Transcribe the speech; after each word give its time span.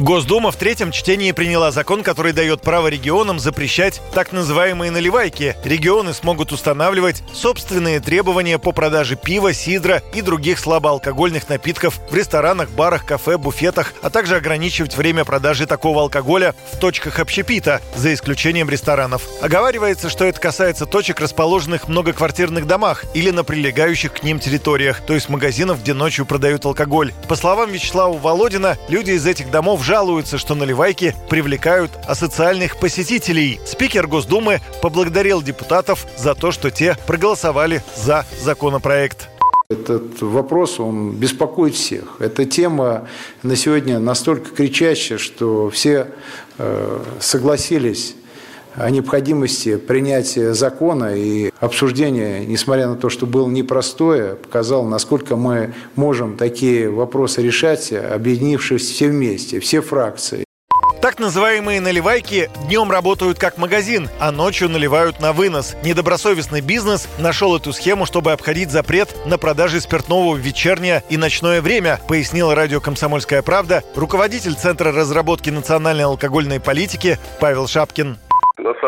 Госдума 0.00 0.50
в 0.50 0.56
третьем 0.56 0.92
чтении 0.92 1.30
приняла 1.32 1.72
закон, 1.72 2.02
который 2.02 2.32
дает 2.32 2.62
право 2.62 2.88
регионам 2.88 3.38
запрещать 3.38 4.00
так 4.14 4.32
называемые 4.32 4.90
наливайки. 4.90 5.56
Регионы 5.62 6.14
смогут 6.14 6.52
устанавливать 6.52 7.22
собственные 7.34 8.00
требования 8.00 8.58
по 8.58 8.72
продаже 8.72 9.16
пива, 9.16 9.52
сидра 9.52 10.02
и 10.14 10.22
других 10.22 10.58
слабоалкогольных 10.58 11.50
напитков 11.50 12.00
в 12.10 12.14
ресторанах, 12.14 12.70
барах, 12.70 13.04
кафе, 13.04 13.36
буфетах, 13.36 13.92
а 14.00 14.08
также 14.08 14.36
ограничивать 14.36 14.96
время 14.96 15.26
продажи 15.26 15.66
такого 15.66 16.00
алкоголя 16.00 16.54
в 16.72 16.78
точках 16.78 17.18
общепита, 17.18 17.82
за 17.94 18.14
исключением 18.14 18.70
ресторанов. 18.70 19.28
Оговаривается, 19.42 20.08
что 20.08 20.24
это 20.24 20.40
касается 20.40 20.86
точек, 20.86 21.20
расположенных 21.20 21.84
в 21.84 21.88
многоквартирных 21.88 22.66
домах 22.66 23.04
или 23.12 23.28
на 23.28 23.44
прилегающих 23.44 24.14
к 24.14 24.22
ним 24.22 24.40
территориях, 24.40 25.02
то 25.06 25.12
есть 25.12 25.28
магазинов, 25.28 25.82
где 25.82 25.92
ночью 25.92 26.24
продают 26.24 26.64
алкоголь. 26.64 27.12
По 27.28 27.36
словам 27.36 27.70
Вячеслава 27.70 28.16
Володина, 28.16 28.78
люди 28.88 29.10
из 29.10 29.26
этих 29.26 29.50
домов 29.50 29.84
жалуются, 29.90 30.38
что 30.38 30.54
наливайки 30.54 31.16
привлекают 31.28 31.90
асоциальных 32.06 32.76
посетителей. 32.76 33.58
Спикер 33.66 34.06
Госдумы 34.06 34.60
поблагодарил 34.82 35.42
депутатов 35.42 36.06
за 36.16 36.36
то, 36.36 36.52
что 36.52 36.70
те 36.70 36.96
проголосовали 37.08 37.82
за 37.96 38.24
законопроект. 38.40 39.28
Этот 39.68 40.22
вопрос, 40.22 40.78
он 40.78 41.16
беспокоит 41.16 41.74
всех. 41.74 42.20
Эта 42.20 42.44
тема 42.44 43.08
на 43.42 43.56
сегодня 43.56 43.98
настолько 43.98 44.50
кричащая, 44.54 45.18
что 45.18 45.70
все 45.70 46.06
э, 46.58 46.98
согласились 47.18 48.14
о 48.74 48.90
необходимости 48.90 49.76
принятия 49.76 50.54
закона 50.54 51.14
и 51.16 51.50
обсуждения, 51.60 52.44
несмотря 52.46 52.88
на 52.88 52.96
то, 52.96 53.08
что 53.08 53.26
было 53.26 53.48
непростое, 53.48 54.36
показало, 54.36 54.88
насколько 54.88 55.36
мы 55.36 55.74
можем 55.96 56.36
такие 56.36 56.90
вопросы 56.90 57.42
решать, 57.42 57.92
объединившись 57.92 58.88
все 58.88 59.08
вместе, 59.08 59.60
все 59.60 59.80
фракции. 59.80 60.44
Так 61.00 61.18
называемые 61.18 61.80
наливайки 61.80 62.50
днем 62.66 62.90
работают 62.90 63.38
как 63.38 63.56
магазин, 63.56 64.10
а 64.18 64.30
ночью 64.30 64.68
наливают 64.68 65.18
на 65.18 65.32
вынос. 65.32 65.74
Недобросовестный 65.82 66.60
бизнес 66.60 67.08
нашел 67.18 67.56
эту 67.56 67.72
схему, 67.72 68.04
чтобы 68.04 68.32
обходить 68.32 68.70
запрет 68.70 69.16
на 69.24 69.38
продажи 69.38 69.80
спиртного 69.80 70.34
в 70.34 70.38
вечернее 70.38 71.02
и 71.08 71.16
ночное 71.16 71.62
время, 71.62 72.00
пояснил 72.06 72.52
радио 72.52 72.82
«Комсомольская 72.82 73.40
правда» 73.40 73.82
руководитель 73.96 74.54
Центра 74.54 74.92
разработки 74.92 75.48
национальной 75.48 76.04
алкогольной 76.04 76.60
политики 76.60 77.18
Павел 77.40 77.66
Шапкин. 77.66 78.18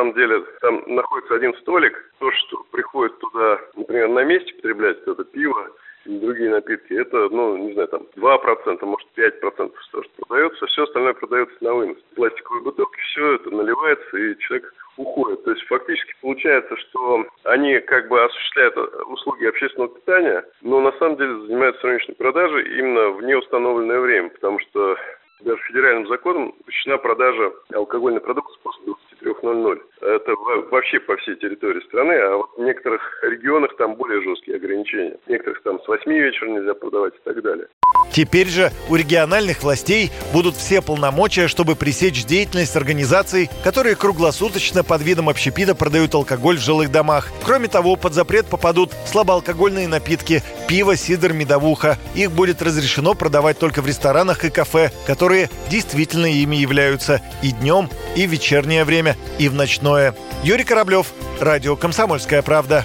Самом 0.02 0.14
деле 0.14 0.42
там 0.60 0.82
находится 0.88 1.36
один 1.36 1.54
столик. 1.58 2.12
То, 2.18 2.32
что 2.32 2.64
приходит 2.72 3.16
туда, 3.20 3.60
например, 3.76 4.08
на 4.08 4.24
месте 4.24 4.52
потреблять 4.54 4.98
это 5.06 5.22
пиво 5.22 5.70
другие 6.06 6.50
напитки, 6.50 6.92
это, 6.92 7.28
ну, 7.28 7.56
не 7.56 7.74
знаю, 7.74 7.86
там 7.86 8.02
2%, 8.16 8.84
может 8.84 9.08
5% 9.16 9.40
того, 9.40 9.70
что 10.02 10.02
продается. 10.26 10.66
Все 10.66 10.82
остальное 10.82 11.14
продается 11.14 11.54
на 11.60 11.74
вынос. 11.74 11.98
Пластиковые 12.16 12.64
бутылки, 12.64 12.98
все 13.12 13.34
это 13.34 13.50
наливается, 13.50 14.16
и 14.16 14.36
человек 14.40 14.74
уходит. 14.96 15.44
То 15.44 15.52
есть 15.52 15.62
фактически 15.68 16.14
получается, 16.20 16.76
что 16.78 17.24
они 17.44 17.78
как 17.78 18.08
бы 18.08 18.24
осуществляют 18.24 18.76
услуги 19.06 19.46
общественного 19.46 19.94
питания, 19.94 20.44
но 20.62 20.80
на 20.80 20.90
самом 20.98 21.16
деле 21.16 21.46
занимаются 21.46 21.86
рыночной 21.86 22.16
продажей 22.16 22.76
именно 22.76 23.10
в 23.10 23.22
неустановленное 23.22 24.00
время, 24.00 24.30
потому 24.30 24.58
что 24.58 24.96
даже 25.42 25.62
федеральным 25.68 26.08
законом 26.08 26.54
запрещена 26.58 26.98
продажа 26.98 27.52
алкогольной 27.72 28.20
продукции 28.20 28.58
после 28.64 28.84
23.00. 29.24 29.78
Это 30.02 30.32
вообще 30.70 30.98
по 31.00 31.16
всей 31.18 31.36
территории 31.36 31.80
страны, 31.86 32.12
а 32.12 32.36
вот 32.36 32.50
в 32.56 32.60
некоторых 32.60 33.00
регионах 33.22 33.76
там 33.76 33.94
более 33.94 34.22
жесткие 34.22 34.56
ограничения. 34.56 35.16
В 35.26 35.30
некоторых 35.30 35.62
там 35.62 35.80
с 35.80 35.88
8 35.88 36.10
вечера 36.12 36.48
нельзя 36.48 36.74
продавать 36.74 37.14
и 37.14 37.24
так 37.24 37.42
далее. 37.42 37.66
Теперь 38.12 38.48
же 38.48 38.70
у 38.90 38.96
региональных 38.96 39.62
властей 39.62 40.10
будут 40.32 40.54
все 40.56 40.82
полномочия, 40.82 41.48
чтобы 41.48 41.76
пресечь 41.76 42.24
деятельность 42.24 42.76
организаций, 42.76 43.48
которые 43.64 43.96
круглосуточно 43.96 44.84
под 44.84 45.02
видом 45.02 45.28
общепита 45.28 45.74
продают 45.74 46.14
алкоголь 46.14 46.56
в 46.56 46.60
жилых 46.60 46.90
домах. 46.90 47.28
Кроме 47.44 47.68
того, 47.68 47.96
под 47.96 48.12
запрет 48.12 48.46
попадут 48.46 48.90
слабоалкогольные 49.06 49.88
напитки, 49.88 50.42
пиво, 50.68 50.96
сидр, 50.96 51.32
медовуха. 51.32 51.96
Их 52.14 52.32
будет 52.32 52.60
разрешено 52.60 53.14
продавать 53.14 53.58
только 53.58 53.80
в 53.80 53.86
ресторанах 53.86 54.44
и 54.44 54.50
кафе, 54.50 54.90
которые 55.06 55.48
действительно 55.70 56.26
ими 56.26 56.56
являются 56.56 57.22
и 57.42 57.52
днем, 57.52 57.88
и 58.16 58.26
в 58.26 58.30
вечернее 58.30 58.84
время, 58.84 59.16
и 59.38 59.48
в 59.48 59.54
ночное. 59.54 60.14
Юрий 60.42 60.64
Кораблев, 60.64 61.08
Радио 61.40 61.76
«Комсомольская 61.76 62.42
правда». 62.42 62.84